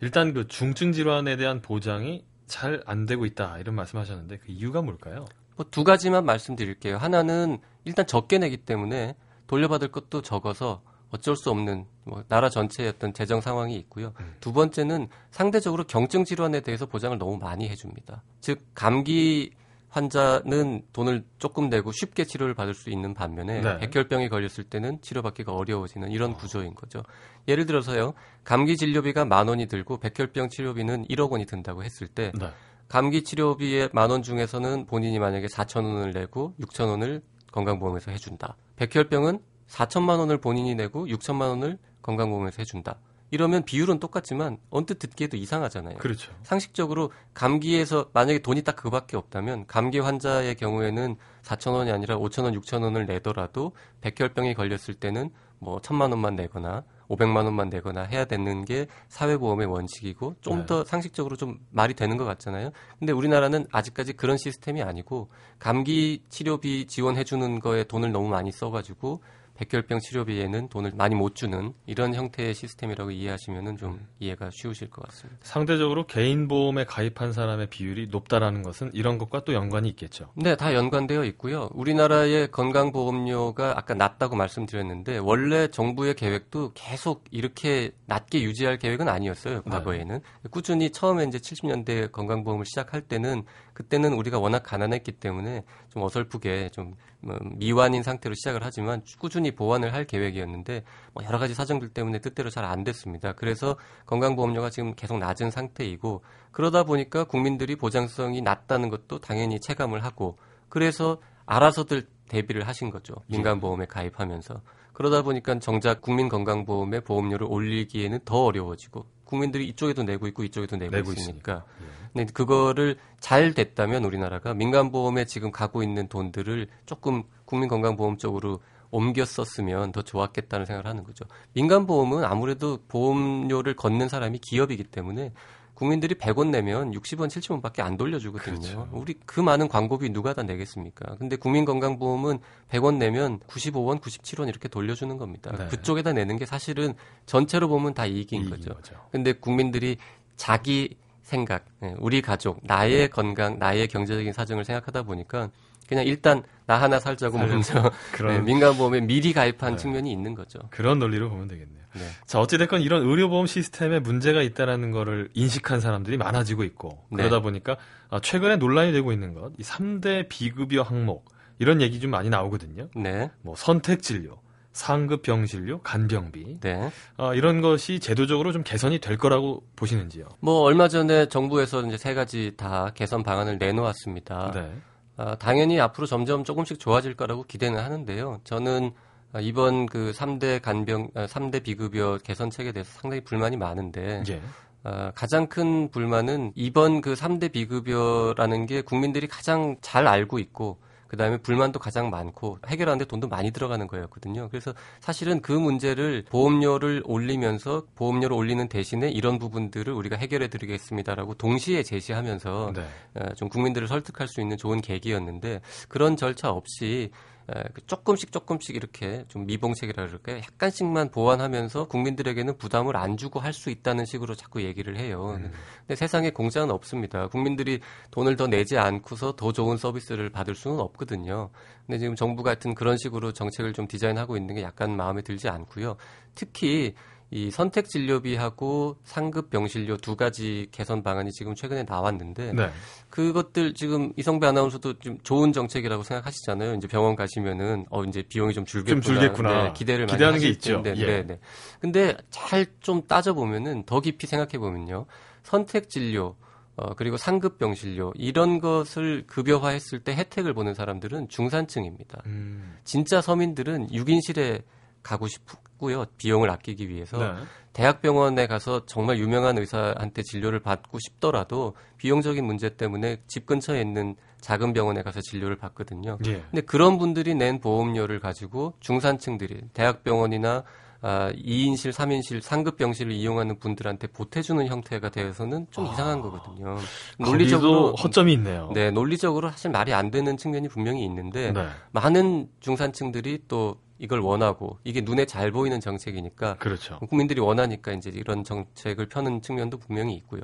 [0.00, 5.26] 일단 그 중증 질환에 대한 보장이 잘 안 되고 있다 이런 말씀하셨는데 그 이유가 뭘까요?
[5.56, 6.96] 뭐 두 가지만 말씀드릴게요.
[6.98, 9.14] 하나는 일단 적게 내기 때문에
[9.46, 14.12] 돌려받을 것도 적어서 어쩔 수 없는 뭐 나라 전체의 어떤 재정 상황이 있고요.
[14.20, 14.36] 음.
[14.40, 18.22] 두 번째는 상대적으로 경증 질환에 대해서 보장을 너무 많이 해줍니다.
[18.40, 19.52] 즉 감기
[19.88, 23.78] 환자는 돈을 조금 내고 쉽게 치료를 받을 수 있는 반면에 네.
[23.78, 27.02] 백혈병이 걸렸을 때는 치료받기가 어려워지는 이런 구조인 거죠.
[27.46, 28.14] 예를 들어서요.
[28.44, 32.50] 감기 진료비가 만 원이 들고 백혈병 치료비는 1억 원이 든다고 했을 때 네.
[32.88, 38.56] 감기 치료비의 만 원 중에서는 본인이 만약에 4천 원을 내고 6천 원을 건강보험에서 해준다.
[38.76, 42.98] 백혈병은 4천만 원을 본인이 내고 6천만 원을 건강보험에서 해준다.
[43.30, 45.98] 이러면 비율은 똑같지만 언뜻 듣기에도 이상하잖아요.
[45.98, 46.32] 그렇죠.
[46.42, 52.58] 상식적으로 감기에서 만약에 돈이 딱 그밖에 없다면 감기 환자의 경우에는 4천 원이 아니라 5천 원,
[52.58, 58.64] 6천 원을 내더라도 백혈병이 걸렸을 때는 뭐 천만 원만 내거나 500만 원만 내거나 해야 되는
[58.64, 60.90] 게 사회보험의 원칙이고 좀더 네.
[60.90, 62.70] 상식적으로 좀 말이 되는 것 같잖아요.
[62.98, 68.70] 근데 우리나라는 아직까지 그런 시스템이 아니고 감기 치료비 지원해 주는 거에 돈을 너무 많이 써
[68.70, 69.22] 가지고
[69.58, 75.40] 백혈병 치료비에는 돈을 많이 못 주는 이런 형태의 시스템이라고 이해하시면 좀 이해가 쉬우실 것 같습니다.
[75.42, 80.30] 상대적으로 개인 보험에 가입한 사람의 비율이 높다라는 것은 이런 것과 또 연관이 있겠죠.
[80.34, 81.68] 네, 다 연관되어 있고요.
[81.72, 89.62] 우리나라의 건강보험료가 아까 낮다고 말씀드렸는데 원래 정부의 계획도 계속 이렇게 낮게 유지할 계획은 아니었어요.
[89.64, 89.70] 네.
[89.70, 90.48] 과거에는 네.
[90.50, 93.42] 꾸준히 처음에 이제 70년대 건강보험을 시작할 때는
[93.78, 100.04] 그때는 우리가 워낙 가난했기 때문에 좀 어설프게 좀뭐 미완인 상태로 시작을 하지만 꾸준히 보완을 할
[100.04, 100.82] 계획이었는데
[101.14, 103.34] 뭐 여러 가지 사정들 때문에 뜻대로 잘 안 됐습니다.
[103.34, 110.36] 그래서 건강보험료가 지금 계속 낮은 상태이고 그러다 보니까 국민들이 보장성이 낮다는 것도 당연히 체감을 하고
[110.68, 113.14] 그래서 알아서들 대비를 하신 거죠.
[113.28, 114.60] 민간보험에 가입하면서.
[114.92, 121.12] 그러다 보니까 정작 국민건강보험의 보험료를 올리기에는 더 어려워지고 국민들이 이쪽에도 내고 있고 이쪽에도 내고, 내고
[121.12, 121.64] 있으니까.
[121.80, 121.97] 예.
[122.12, 129.92] 근데 그거를 잘 됐다면 우리나라가 민간보험에 지금 가고 있는 돈들을 조금 국민건강보험 쪽으로 옮겨 썼으면
[129.92, 131.24] 더 좋았겠다는 생각을 하는 거죠.
[131.52, 135.32] 민간보험은 아무래도 보험료를 걷는 사람이 기업이기 때문에
[135.78, 138.58] 국민들이 100원 내면 60원, 70원 밖에 안 돌려주거든요.
[138.58, 138.88] 그렇죠.
[138.90, 141.14] 우리 그 많은 광고비 누가 다 내겠습니까?
[141.18, 145.52] 근데 국민건강보험은 100원 내면 95원, 97원 이렇게 돌려주는 겁니다.
[145.56, 145.68] 네.
[145.68, 146.94] 그쪽에다 내는 게 사실은
[147.26, 148.74] 전체로 보면 다 이익인, 이익인 거죠.
[148.74, 148.96] 거죠.
[149.12, 149.98] 근데 국민들이
[150.34, 150.96] 자기
[151.28, 153.08] 생각, 네, 우리 가족, 나의 네.
[153.08, 155.50] 건강, 나의 경제적인 사정을 생각하다 보니까
[155.86, 157.92] 그냥 일단 나 하나 살자고 먼저
[158.26, 159.76] 네, 민간보험에 미리 가입한 네.
[159.76, 160.58] 측면이 있는 거죠.
[160.70, 161.84] 그런 논리로 보면 되겠네요.
[161.96, 162.00] 네.
[162.24, 167.18] 자 어찌됐건 이런 의료보험 시스템에 문제가 있다라는 거를 인식한 사람들이 많아지고 있고 네.
[167.18, 167.76] 그러다 보니까
[168.08, 171.26] 아, 최근에 논란이 되고 있는 것, 이 3대 비급여 항목
[171.58, 172.88] 이런 얘기 좀 많이 나오거든요.
[172.96, 173.30] 네.
[173.42, 174.40] 뭐 선택 진료,
[174.78, 176.90] 상급 병실료, 간병비 네.
[177.16, 180.26] 어, 이런 것이 제도적으로 좀 개선이 될 거라고 보시는지요?
[180.38, 184.52] 뭐 얼마 전에 정부에서 이제 세 가지 다 개선 방안을 내놓았습니다.
[184.54, 184.72] 네.
[185.16, 188.40] 어, 당연히 앞으로 점점 조금씩 좋아질 거라고 기대는 하는데요.
[188.44, 188.92] 저는
[189.40, 194.40] 이번 그 3대 간병, 3대 어, 비급여 개선책에 대해서 상당히 불만이 많은데, 예.
[194.84, 201.16] 어, 가장 큰 불만은 이번 그 3대 비급여라는 게 국민들이 가장 잘 알고 있고, 그
[201.16, 204.48] 다음에 불만도 가장 많고 해결하는데 돈도 많이 들어가는 거였거든요.
[204.50, 211.82] 그래서 사실은 그 문제를 보험료를 올리면서 보험료를 올리는 대신에 이런 부분들을 우리가 해결해 드리겠습니다라고 동시에
[211.82, 212.86] 제시하면서 네.
[213.14, 217.37] 어, 좀 국민들을 설득할 수 있는 좋은 계기였는데 그런 절차 없이 그
[217.86, 220.36] 조금씩 조금씩 이렇게 좀 미봉책이라 그럴까요?
[220.38, 225.34] 약간씩만 보완하면서 국민들에게는 부담을 안 주고 할 수 있다는 식으로 자꾸 얘기를 해요.
[225.38, 225.50] 음.
[225.80, 227.26] 근데 세상에 공짜는 없습니다.
[227.28, 227.80] 국민들이
[228.10, 231.50] 돈을 더 내지 않고서 더 좋은 서비스를 받을 수는 없거든요.
[231.86, 235.96] 근데 지금 정부 같은 그런 식으로 정책을 좀 디자인하고 있는 게 약간 마음에 들지 않고요.
[236.34, 236.94] 특히
[237.30, 242.70] 이 선택 진료비하고 상급 병실료 두 가지 개선 방안이 지금 최근에 나왔는데 네.
[243.10, 246.74] 그것들 지금 이성배 아나운서도 좀 좋은 정책이라고 생각하시잖아요.
[246.74, 249.02] 이제 병원 가시면은 어 이제 비용이 좀 줄겠구나.
[249.02, 249.64] 좀 줄겠구나.
[249.64, 250.80] 네, 기대를 많이 기대하는 게 있죠.
[250.82, 251.22] 네, 예.
[251.22, 251.38] 네,
[251.80, 255.04] 근데 잘 좀 따져 보면은 더 깊이 생각해 보면요.
[255.42, 256.36] 선택 진료
[256.76, 262.22] 어, 그리고 상급 병실료 이런 것을 급여화했을 때 혜택을 보는 사람들은 중산층입니다.
[262.26, 262.78] 음.
[262.84, 264.62] 진짜 서민들은 6인실에
[265.02, 265.42] 가고 싶
[265.78, 266.04] 고요.
[266.18, 267.32] 비용을 아끼기 위해서 네.
[267.72, 274.72] 대학병원에 가서 정말 유명한 의사한테 진료를 받고 싶더라도 비용적인 문제 때문에 집 근처에 있는 작은
[274.72, 276.18] 병원에 가서 진료를 받거든요.
[276.26, 276.42] 예.
[276.50, 280.64] 근데 그런 분들이 낸 보험료를 가지고 중산층들이 대학병원이나
[281.00, 286.76] 아, 2인실, 3인실, 상급 병실을 이용하는 분들한테 보태주는 형태가 되어서는 좀 아, 이상한 거거든요.
[287.20, 288.70] 논리적으로 허점이 있네요.
[288.74, 291.68] 네, 논리적으로 사실 말이 안 되는 측면이 분명히 있는데 네.
[291.92, 296.98] 많은 중산층들이 또 이걸 원하고 이게 눈에 잘 보이는 정책이니까 그렇죠.
[297.08, 300.42] 국민들이 원하니까 이제 이런 정책을 펴는 측면도 분명히 있고요.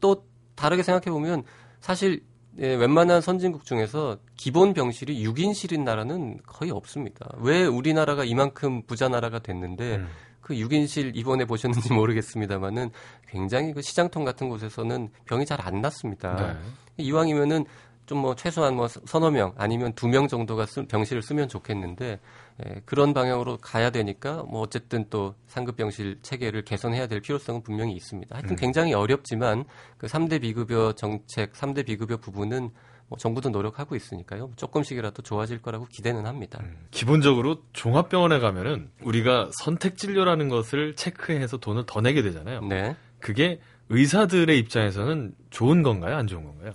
[0.00, 0.24] 또
[0.56, 1.44] 다르게 생각해 보면
[1.80, 2.22] 사실
[2.58, 7.28] 예, 웬만한 선진국 중에서 기본 병실이 6인실인 나라는 거의 없습니다.
[7.38, 10.08] 왜 우리나라가 이만큼 부자 나라가 됐는데 음.
[10.40, 12.90] 그 6인실 입원해 보셨는지 모르겠습니다만은
[13.28, 16.34] 굉장히 그 시장통 같은 곳에서는 병이 잘 안 났습니다.
[16.96, 17.04] 네.
[17.04, 17.64] 이왕이면은
[18.06, 22.18] 좀 뭐 최소한 뭐 서너 명 아니면 두 명 정도가 쓰- 병실을 쓰면 좋겠는데
[22.66, 27.94] 예, 그런 방향으로 가야 되니까 뭐 어쨌든 또 상급 병실 체계를 개선해야 될 필요성은 분명히
[27.94, 28.34] 있습니다.
[28.34, 28.56] 하여튼 음.
[28.56, 29.64] 굉장히 어렵지만
[29.96, 32.70] 그 3대 비급여 정책, 3대 비급여 부분은
[33.08, 34.50] 뭐 정부도 노력하고 있으니까요.
[34.56, 36.58] 조금씩이라도 좋아질 거라고 기대는 합니다.
[36.62, 36.76] 음.
[36.90, 42.60] 기본적으로 종합병원에 가면은 우리가 선택 진료라는 것을 체크해서 돈을 더 내게 되잖아요.
[42.62, 42.96] 네.
[43.18, 46.16] 그게 의사들의 입장에서는 좋은 건가요?
[46.16, 46.72] 안 좋은 건가요?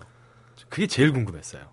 [0.69, 1.65] 그게 제일 궁금했어요.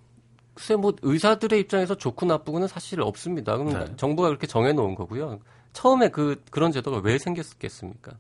[0.61, 3.57] 글쎄 뭐 의사들의 입장에서 좋고 나쁘고는 사실 없습니다.
[3.57, 3.97] 그럼 네.
[3.97, 5.41] 정부가 그렇게 정해 놓은 거고요.
[5.73, 8.13] 처음에 그 그런 제도가 왜 생겼겠습니까?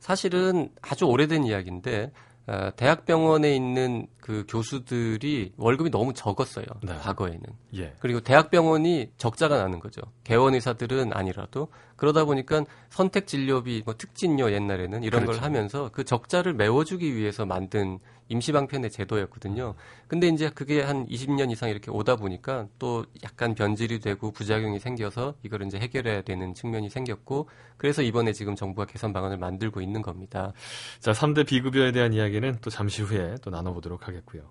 [0.00, 2.10] 사실은 아주 오래된 이야기인데
[2.48, 6.64] 어, 대학병원에 있는 그 교수들이 월급이 너무 적었어요.
[6.82, 6.94] 네.
[6.94, 7.42] 과거에는.
[7.76, 7.92] 예.
[8.00, 10.00] 그리고 대학병원이 적자가 나는 거죠.
[10.24, 15.44] 개원 의사들은 아니라도 그러다 보니까 선택 진료비, 뭐 특진료 옛날에는 이런 걸 그렇죠.
[15.44, 19.74] 하면서 그 적자를 메워주기 위해서 만든 임시방편의 제도였거든요.
[20.08, 25.34] 근데 이제 그게 한 20년 이상 이렇게 오다 보니까 또 약간 변질이 되고 부작용이 생겨서
[25.42, 30.52] 이걸 이제 해결해야 되는 측면이 생겼고 그래서 이번에 지금 정부가 개선 방안을 만들고 있는 겁니다.
[31.00, 34.42] 자, 3대 비급여에 대한 이야기는 또 잠시 후에 또 나눠보도록 하겠 고요.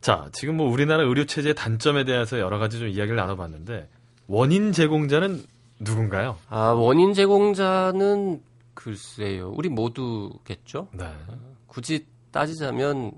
[0.00, 3.88] 자, 지금 뭐 우리나라 의료 체제의 단점에 대해서 여러 가지 좀 이야기를 나눠봤는데
[4.26, 5.44] 원인 제공자는
[5.80, 6.38] 누군가요?
[6.48, 8.42] 아, 원인 제공자는
[8.74, 9.52] 글쎄요.
[9.54, 10.88] 우리 모두겠죠?
[10.92, 11.06] 네.
[11.66, 13.12] 굳이 따지자면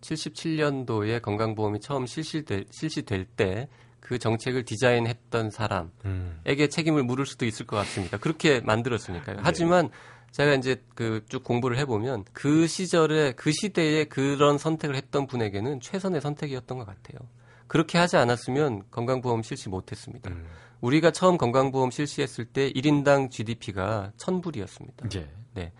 [0.00, 3.68] 77년도에 건강보험이 처음 실시될, 실시될 때
[4.08, 6.40] 그 정책을 디자인했던 사람에게 음.
[6.70, 8.16] 책임을 물을 수도 있을 것 같습니다.
[8.16, 9.36] 그렇게 만들었으니까요.
[9.42, 9.90] 하지만
[10.32, 16.20] 제가 이제 그 쭉 공부를 해보면 그 시절에 그 시대에 그런 선택을 했던 분에게는 최선의
[16.20, 17.18] 선택이었던 것 같아요.
[17.66, 20.30] 그렇게 하지 않았으면 건강보험 실시 못했습니다.
[20.30, 20.46] 음.
[20.80, 25.14] 우리가 처음 건강보험 실시했을 때 1인당 GDP가 1000불이었습니다.
[25.16, 25.28] 예.
[25.54, 25.72] 네.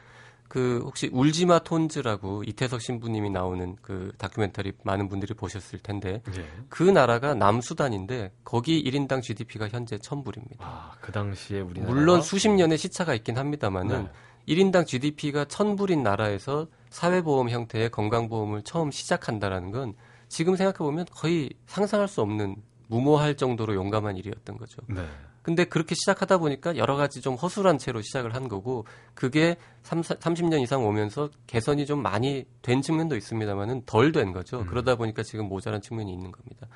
[0.48, 6.46] 그 혹시 울지마 톤즈라고 이태석 신부님이 나오는 그 다큐멘터리 많은 분들이 보셨을 텐데 예.
[6.70, 10.56] 그 나라가 남수단인데 거기 1인당 GDP가 현재 1000불입니다.
[10.60, 14.10] 아, 그 당시에 우리나라 물론 수십 년의 시차가 있긴 합니다만은 네.
[14.48, 19.94] 1인당 GDP가 1000불인 나라에서 사회보험 형태의 건강보험을 처음 시작한다라는 건
[20.28, 22.56] 지금 생각해 보면 거의 상상할 수 없는
[22.88, 24.80] 무모할 정도로 용감한 일이었던 거죠.
[24.88, 25.06] 네.
[25.42, 28.84] 근데 그렇게 시작하다 보니까 여러 가지 좀 허술한 채로 시작을 한 거고
[29.14, 34.66] 그게 3, 30년 이상 오면서 개선이 좀 많이 된 측면도 있습니다만은 덜 된 거죠.
[34.66, 36.66] 그러다 보니까 지금 모자란 측면이 있는 겁니다.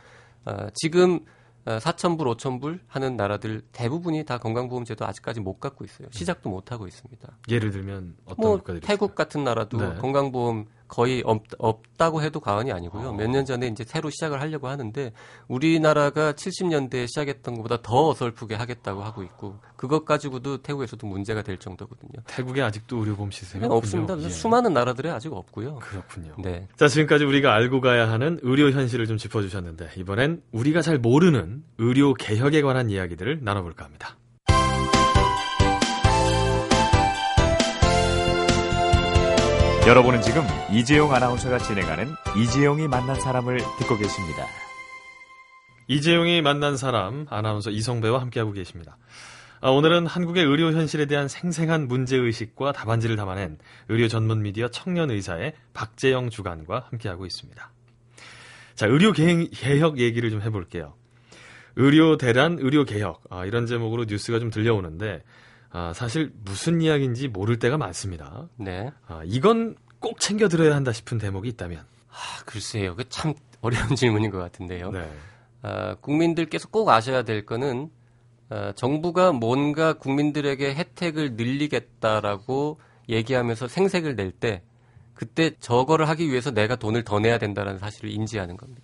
[0.44, 1.20] 아, 지금
[1.64, 6.08] 4,000불, 5,000불 하는 나라들 대부분이 다 건강보험제도 아직까지 못 갖고 있어요.
[6.10, 7.28] 시작도 못 하고 있습니다.
[7.48, 9.94] 예를 들면 어떤 뭐 국가들이 태국 같은 나라도 네.
[10.00, 13.08] 건강보험 거의 없, 없다고 해도 과언이 아니고요.
[13.08, 13.12] 어.
[13.14, 15.12] 몇년 전에 이제 새로 시작을 하려고 하는데
[15.48, 22.22] 우리나라가 70년대에 시작했던 것보다 더 어설프게 하겠다고 하고 있고 그것 가지고도 태국에서도 문제가 될 정도거든요.
[22.26, 24.18] 태국에 아직도 의료보험 시스템이 그냥 없습니다.
[24.18, 24.28] 예.
[24.28, 25.76] 수많은 나라들에 아직 없고요.
[25.76, 26.34] 그렇군요.
[26.38, 26.68] 네.
[26.76, 32.12] 자, 지금까지 우리가 알고 가야 하는 의료 현실을 좀 짚어주셨는데, 이번엔 우리가 잘 모르는 의료
[32.12, 34.18] 개혁에 관한 이야기들을 나눠볼까 합니다.
[39.86, 42.06] 여러분은 지금 이재용 아나운서가 진행하는
[42.40, 44.46] 이재용이 만난 사람을 듣고 계십니다.
[45.88, 48.96] 이재용이 만난 사람, 아나운서 이성배와 함께하고 계십니다.
[49.60, 55.10] 아, 오늘은 한국의 의료 현실에 대한 생생한 문제 의식과 답안지를 담아낸 의료 전문 미디어 청년
[55.10, 57.70] 의사의 박재영 주간과 함께하고 있습니다.
[58.76, 60.94] 자, 의료 개- 개혁 얘기를 좀 해볼게요.
[61.74, 65.22] 의료 대란, 의료 개혁, 아, 이런 제목으로 뉴스가 좀 들려오는데,
[65.72, 68.48] 아, 사실 무슨 이야기인지 모를 때가 많습니다.
[68.56, 68.90] 네.
[69.06, 71.80] 아, 이건 꼭 챙겨 들어야 한다 싶은 대목이 있다면.
[72.10, 72.94] 아, 글쎄요.
[72.96, 74.90] 그 참 어려운 질문인 것 같은데요.
[74.90, 75.10] 네.
[75.62, 77.90] 아, 국민들께서 꼭 아셔야 될 거는
[78.50, 84.62] 아, 정부가 뭔가 국민들에게 혜택을 늘리겠다라고 얘기하면서 생색을 낼 때
[85.14, 88.82] 그때 저거를 하기 위해서 내가 돈을 더 내야 된다는 사실을 인지하는 겁니다.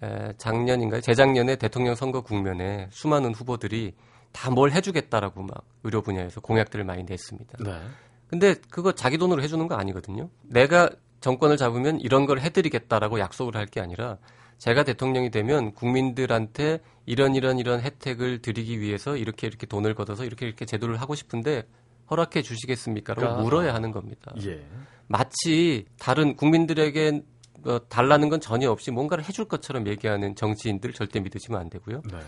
[0.00, 0.06] 네.
[0.06, 1.00] 에, 작년인가요?
[1.00, 3.94] 재작년에 대통령 선거 국면에 수많은 후보들이
[4.32, 7.58] 다 뭘 해주겠다라고 막 의료 분야에서 공약들을 많이 냈습니다.
[7.64, 7.80] 네.
[8.28, 10.30] 근데 그거 자기 돈으로 해주는 거 아니거든요.
[10.42, 10.90] 내가
[11.20, 14.18] 정권을 잡으면 이런 걸 해드리겠다라고 약속을 할 게 아니라
[14.58, 20.46] 제가 대통령이 되면 국민들한테 이런 이런 이런 혜택을 드리기 위해서 이렇게 이렇게 돈을 걷어서 이렇게
[20.46, 21.64] 이렇게 제도를 하고 싶은데
[22.10, 23.14] 허락해 주시겠습니까?
[23.14, 24.32] 라고 그러니까, 물어야 하는 겁니다.
[24.44, 24.64] 예.
[25.08, 27.22] 마치 다른 국민들에게
[27.64, 32.02] 어, 달라는 건 전혀 없이 뭔가를 해줄 것처럼 얘기하는 정치인들 절대 믿으시면 안 되고요.
[32.10, 32.18] 네.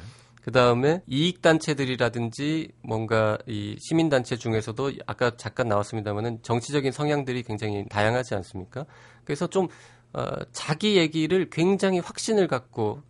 [0.44, 8.84] 그 다음에 이익단체들이라든지 뭔가 이 시민단체 중에서도 아까 잠깐 나왔습니다만은 정치적인 성향들이 굉장히 다양하지 않습니까?
[9.24, 9.68] 그래서 좀,
[10.12, 13.00] 어, 자기 얘기를 굉장히 확신을 갖고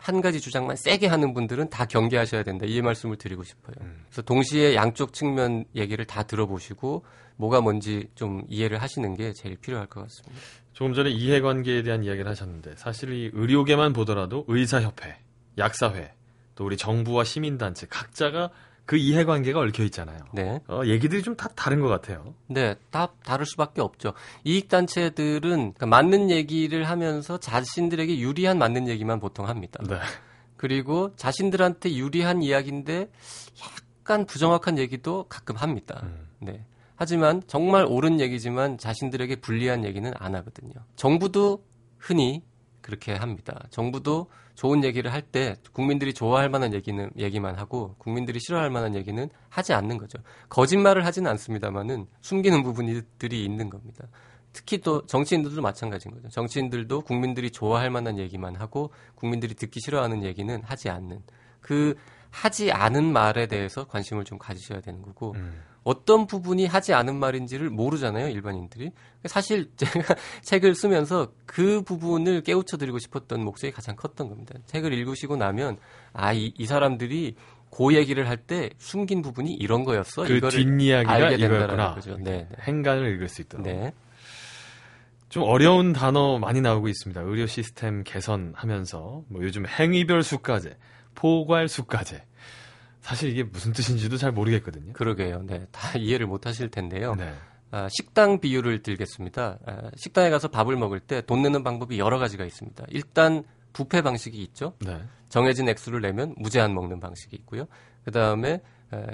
[0.00, 2.66] 한 가지 주장만 세게 하는 분들은 다 경계하셔야 된다.
[2.66, 3.76] 이 말씀을 드리고 싶어요.
[4.06, 7.04] 그래서 동시에 양쪽 측면 얘기를 다 들어보시고
[7.36, 10.42] 뭐가 뭔지 좀 이해를 하시는 게 제일 필요할 것 같습니다.
[10.72, 15.18] 조금 전에 이해관계에 대한 이야기를 하셨는데 사실 이 의료계만 보더라도 의사협회,
[15.56, 16.14] 약사회,
[16.60, 18.50] 또 우리 정부와 시민단체 각자가
[18.84, 20.18] 그 이해관계가 얽혀 있잖아요.
[20.34, 20.60] 네.
[20.68, 22.34] 어, 얘기들이 좀 다 다른 것 같아요.
[22.48, 24.12] 네, 다 다를 수밖에 없죠.
[24.44, 29.82] 이익단체들은 그러니까 맞는 얘기를 하면서 자신들에게 유리한 맞는 얘기만 보통 합니다.
[29.88, 29.96] 네.
[30.58, 33.10] 그리고 자신들한테 유리한 이야기인데
[34.02, 36.00] 약간 부정확한 얘기도 가끔 합니다.
[36.02, 36.26] 음.
[36.40, 36.66] 네.
[36.94, 40.74] 하지만 정말 옳은 얘기지만 자신들에게 불리한 얘기는 안 하거든요.
[40.96, 41.64] 정부도
[41.96, 42.42] 흔히
[42.80, 43.66] 그렇게 합니다.
[43.70, 49.28] 정부도 좋은 얘기를 할 때 국민들이 좋아할 만한 얘기는 얘기만 하고 국민들이 싫어할 만한 얘기는
[49.48, 50.18] 하지 않는 거죠.
[50.48, 54.08] 거짓말을 하지는 않습니다만은 숨기는 부분들이 있는 겁니다.
[54.52, 56.28] 특히 또 정치인들도 마찬가지인 거죠.
[56.28, 61.22] 정치인들도 국민들이 좋아할 만한 얘기만 하고 국민들이 듣기 싫어하는 얘기는 하지 않는
[61.60, 61.94] 그
[62.30, 65.62] 하지 않은 말에 대해서 관심을 좀 가지셔야 되는 거고 음.
[65.82, 68.90] 어떤 부분이 하지 않은 말인지를 모르잖아요, 일반인들이.
[69.24, 74.54] 사실 제가 책을 쓰면서 그 부분을 깨우쳐 드리고 싶었던 목적이 가장 컸던 겁니다.
[74.66, 75.78] 책을 읽으시고 나면
[76.12, 77.34] 아, 이, 이 사람들이
[77.70, 80.24] 그 얘기를 할 때 숨긴 부분이 이런 거였어.
[80.24, 81.94] 그 이거를 뒷이야기가 알게 된다라는 이거였구나.
[81.94, 82.16] 거죠.
[82.18, 82.48] 네, 네.
[82.62, 83.64] 행간을 읽을 수 있도록.
[83.64, 83.92] 네.
[85.28, 87.20] 좀 어려운 단어 많이 나오고 있습니다.
[87.20, 90.76] 의료 시스템 개선하면서 뭐 요즘 행위별 수가제,
[91.14, 92.24] 포괄 수가제.
[93.00, 94.92] 사실 이게 무슨 뜻인지도 잘 모르겠거든요.
[94.92, 95.42] 그러게요.
[95.46, 95.66] 네.
[95.72, 97.14] 다 이해를 못 하실 텐데요.
[97.14, 97.32] 네.
[97.70, 99.58] 아, 식당 비유를 들겠습니다.
[99.64, 102.84] 아, 식당에 가서 밥을 먹을 때 돈 내는 방법이 여러 가지가 있습니다.
[102.88, 104.74] 일단 부페 방식이 있죠.
[104.80, 105.00] 네.
[105.28, 107.66] 정해진 액수를 내면 무제한 먹는 방식이 있고요.
[108.04, 108.60] 그 다음에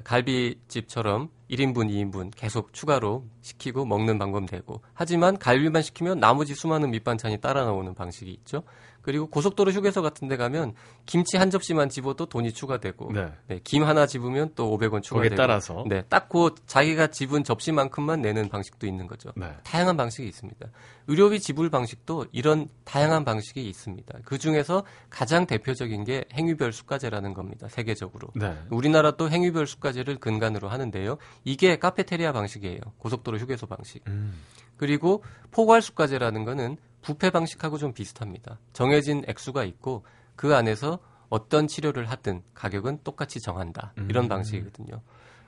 [0.05, 7.43] 갈비집처럼 1인분, 2인분 계속 추가로 시키고 먹는 방법 되고 하지만 갈비만 시키면 나머지 수많은 밑반찬이
[7.43, 8.63] 따라 나오는 방식이 있죠.
[9.07, 10.75] 그리고 고속도로 휴게소 같은 데 가면
[11.07, 13.33] 김치 한 접시만 집어도 돈이 추가되고 네.
[13.47, 15.85] 네, 김 하나 집으면 또 500원 추가되고 거기에 따라서.
[15.89, 19.31] 네, 딱 그 자기가 집은 접시만큼만 내는 방식도 있는 거죠.
[19.37, 19.47] 네.
[19.63, 20.67] 다양한 방식이 있습니다.
[21.07, 24.19] 의료비 지불 방식도 이런 다양한 방식이 있습니다.
[24.25, 27.69] 그 중에서 가장 대표적인 게 행위별 수가제라는 겁니다.
[27.69, 28.29] 세계적으로.
[28.35, 28.59] 네.
[28.71, 31.17] 우리나라도 행위별 수가제를 근간으로 하는데요.
[31.45, 32.81] 이게 카페테리아 방식이에요.
[32.99, 34.03] 고속도로 휴게소 방식.
[34.09, 34.35] 음.
[34.77, 38.59] 그리고 포괄 수가제라는 거는 부페 방식하고 좀 비슷합니다.
[38.73, 43.93] 정해진 액수가 있고 그 안에서 어떤 치료를 하든 가격은 똑같이 정한다.
[44.09, 44.29] 이런 음.
[44.29, 45.01] 방식이거든요.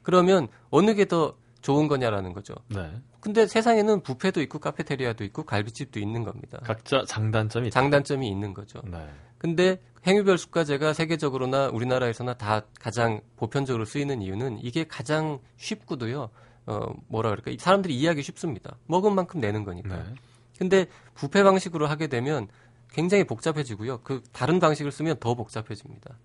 [0.05, 2.55] 그러면 어느 게 더 좋은 거냐라는 거죠.
[2.69, 2.93] 네.
[3.19, 6.61] 근데 세상에는 부페도 있고 카페테리아도 있고 갈비집도 있는 겁니다.
[6.63, 7.71] 각자 장단점이.
[7.73, 8.81] 장단점이 있는 거죠.
[8.85, 9.09] 네.
[9.39, 16.31] 근데 행위별 수가제가 세계적으로나 우리나라에서나 다 가장 보편적으로 쓰이는 이유는 이게 가장 쉽고도요.
[16.67, 18.77] 어 뭐라 그럴까 사람들이 이해하기 쉽습니다.
[18.87, 19.97] 먹은 만큼 내는 거니까.
[19.97, 20.15] 네.
[20.59, 22.49] 근데 부페 방식으로 하게 되면
[22.91, 24.01] 굉장히 복잡해지고요.
[24.03, 26.17] 그 다른 방식을 쓰면 더 복잡해집니다.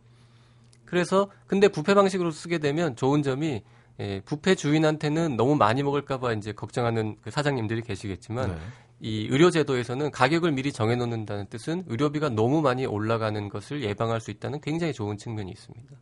[0.85, 3.63] 그래서 근데 부페 방식으로 쓰게 되면 좋은 점이
[3.99, 8.57] 예, 부페 주인한테는 너무 많이 먹을까봐 이제 걱정하는 그 사장님들이 계시겠지만 네.
[8.99, 14.93] 이 의료제도에서는 가격을 미리 정해놓는다는 뜻은 의료비가 너무 많이 올라가는 것을 예방할 수 있다는 굉장히
[14.93, 15.95] 좋은 측면이 있습니다.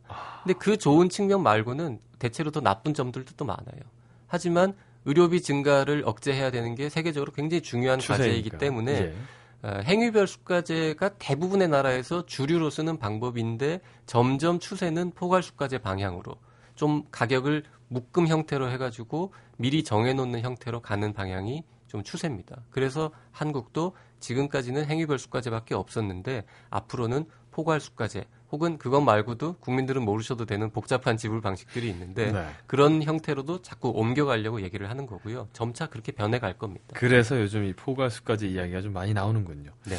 [0.44, 3.80] 근데 그 좋은 측면 말고는 대체로 더 나쁜 점들도 또 많아요.
[4.26, 8.58] 하지만 의료비 증가를 억제해야 되는 게 세계적으로 굉장히 중요한 과제이기 추세니까.
[8.58, 9.14] 때문에 예.
[9.62, 16.34] 어, 행위별 수가제가 대부분의 나라에서 주류로 쓰는 방법인데 점점 추세는 포괄 수가제 방향으로
[16.74, 22.62] 좀 가격을 묶음 형태로 해가지고 미리 정해놓는 형태로 가는 방향이 좀 추세입니다.
[22.70, 30.70] 그래서 한국도 지금까지는 행위별 수가제밖에 없었는데 앞으로는 포괄 수가제 혹은 그것 말고도 국민들은 모르셔도 되는
[30.70, 32.46] 복잡한 지불 방식들이 있는데 네.
[32.66, 35.48] 그런 형태로도 자꾸 옮겨가려고 얘기를 하는 거고요.
[35.52, 36.84] 점차 그렇게 변해갈 겁니다.
[36.94, 39.70] 그래서 요즘 이 포괄수까지 이야기가 좀 많이 나오는군요.
[39.86, 39.96] 네.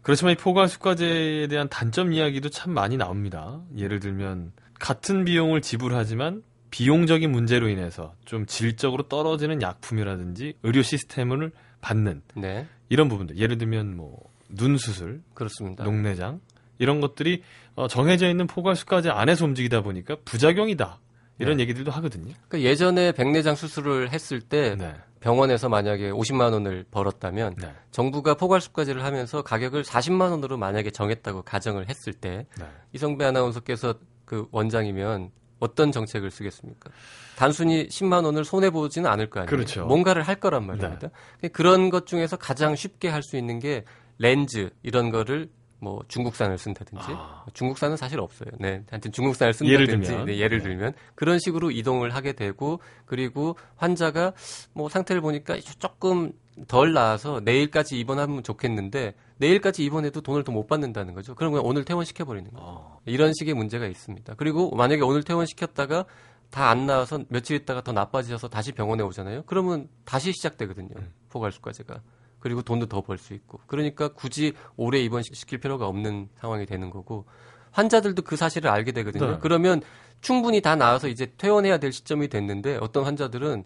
[0.00, 3.60] 그렇지만 이 포괄수까지에 대한 단점 이야기도 참 많이 나옵니다.
[3.76, 11.52] 예를 들면 같은 비용을 지불하지만 비용적인 문제로 인해서 좀 질적으로 떨어지는 약품이라든지 의료 시스템을
[11.82, 13.36] 받는 네, 이런 부분들.
[13.36, 15.84] 예를 들면 뭐 눈 수술, 그렇습니다.
[15.84, 16.40] 녹내장
[16.82, 17.42] 이런 것들이
[17.76, 20.98] 어, 정해져 있는 포괄수까지 안에서 움직이다 보니까 부작용이다.
[21.38, 21.62] 이런 네.
[21.62, 22.34] 얘기들도 하거든요.
[22.48, 24.92] 그러니까 예전에 백내장 수술을 했을 때 네.
[25.20, 27.72] 병원에서 만약에 50만 원을 벌었다면 네.
[27.92, 32.66] 정부가 포괄수까지를 하면서 가격을 40만 원으로 만약에 정했다고 가정을 했을 때 네.
[32.92, 36.90] 이성배 아나운서께서 그 원장이면 어떤 정책을 쓰겠습니까?
[37.36, 39.48] 단순히 10만 원을 손해 보지는 않을 거 아니에요.
[39.50, 39.86] 그렇죠.
[39.86, 41.10] 뭔가를 할 거란 말입니다.
[41.52, 43.84] 그런 것 중에서 가장 쉽게 할 수 있는 게
[44.18, 45.48] 렌즈 이런 거를
[45.82, 47.44] 뭐 중국산을 쓴다든지 아.
[47.54, 48.50] 중국산은 사실 없어요.
[48.60, 50.26] 네, 하여튼 중국산을 예를 쓴다든지 들면.
[50.26, 50.62] 네, 예를 네.
[50.64, 54.32] 들면 그런 식으로 이동을 하게 되고 그리고 환자가
[54.74, 56.32] 뭐 상태를 보니까 조금
[56.68, 61.34] 덜 나아서 내일까지 입원하면 좋겠는데 내일까지 입원해도 돈을 더 못 받는다는 거죠.
[61.34, 62.64] 그럼 그냥 오늘 퇴원시켜 버리는 거예요.
[62.68, 63.00] 어.
[63.06, 64.34] 이런 식의 문제가 있습니다.
[64.36, 66.04] 그리고 만약에 오늘 퇴원시켰다가
[66.50, 69.42] 다 안 나와서 며칠 있다가 더 나빠지셔서 다시 병원에 오잖아요.
[69.46, 70.90] 그러면 다시 시작되거든요.
[71.30, 72.00] 포괄수까지가.
[72.42, 73.60] 그리고 돈도 더 벌 수 있고.
[73.66, 77.24] 그러니까 굳이 오래 입원시킬 필요가 없는 상황이 되는 거고
[77.70, 79.30] 환자들도 그 사실을 알게 되거든요.
[79.32, 79.38] 네.
[79.40, 79.80] 그러면
[80.20, 83.64] 충분히 다 나와서 이제 퇴원해야 될 시점이 됐는데 어떤 환자들은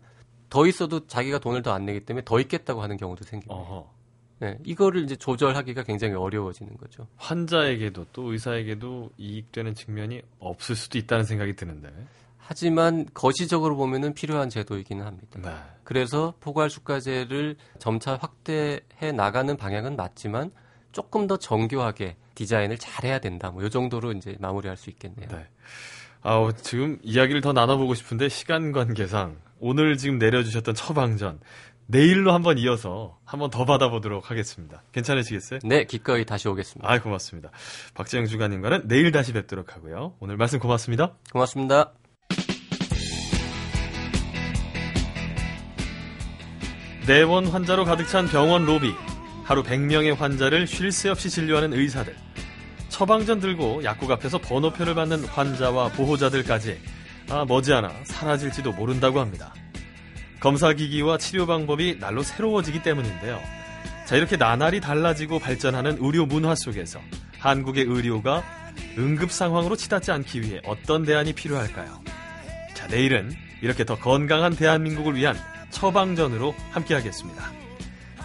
[0.51, 3.55] 더 있어도 자기가 돈을 더 안 내기 때문에 더 있겠다고 하는 경우도 생깁니다.
[3.55, 3.91] 어허.
[4.39, 7.07] 네, 이거를 이제 조절하기가 굉장히 어려워지는 거죠.
[7.17, 11.91] 환자에게도 또 의사에게도 이익되는 측면이 없을 수도 있다는 생각이 드는데.
[12.49, 15.41] 하지만 거시적으로 보면은 필요한 제도이기는 합니다.
[15.43, 15.51] 네.
[15.83, 20.53] 그래서 포괄수가제를 점차 확대해 나가는 방향은 맞지만
[20.93, 23.51] 조금 더 정교하게 디자인을 잘해야 된다.
[23.51, 25.29] 뭐이 정도로 이제 마무리할 수 있겠네요.
[25.29, 25.49] 네.
[26.23, 31.41] 아우, 지금 이야기를 더 나눠보고 싶은데 시간 관계상 오늘 지금 내려주셨던 처방전
[31.89, 34.83] 내일로 한번 이어서 한번 더 받아보도록 하겠습니다.
[34.93, 35.61] 괜찮으시겠어요?
[35.65, 36.89] 네, 기꺼이 다시 오겠습니다.
[36.89, 37.51] 아, 고맙습니다.
[37.95, 40.15] 박재영 주관님과는 내일 다시 뵙도록 하고요.
[40.21, 41.15] 오늘 말씀 고맙습니다.
[41.33, 41.93] 고맙습니다.
[47.07, 48.93] 내원 환자로 가득 찬 병원 로비.
[49.45, 52.17] 하루 100명의 환자를 쉴 새 없이 진료하는 의사들.
[52.89, 56.81] 처방전 들고 약국 앞에서 번호표를 받는 환자와 보호자들까지
[57.31, 59.55] 아, 머지않아 사라질지도 모른다고 합니다.
[60.41, 63.41] 검사기기와 치료 방법이 날로 새로워지기 때문인데요.
[64.05, 67.01] 자, 이렇게 나날이 달라지고 발전하는 의료 문화 속에서
[67.39, 68.43] 한국의 의료가
[68.99, 72.01] 응급 상황으로 치닫지 않기 위해 어떤 대안이 필요할까요?
[72.75, 75.37] 자, 내일은 이렇게 더 건강한 대한민국을 위한
[75.77, 77.53] 처방전으로 함께하겠습니다.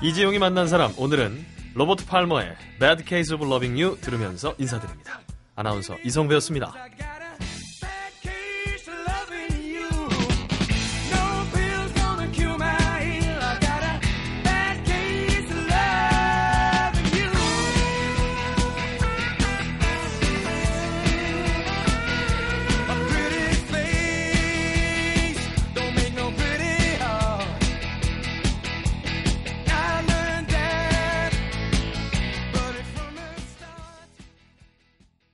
[0.02, 5.20] 이재용이 만난 사람, 오늘은 로버트 팔머의 Bad Case of Loving You 들으면서 인사드립니다.
[5.56, 6.74] 아나운서 이성배였습니다.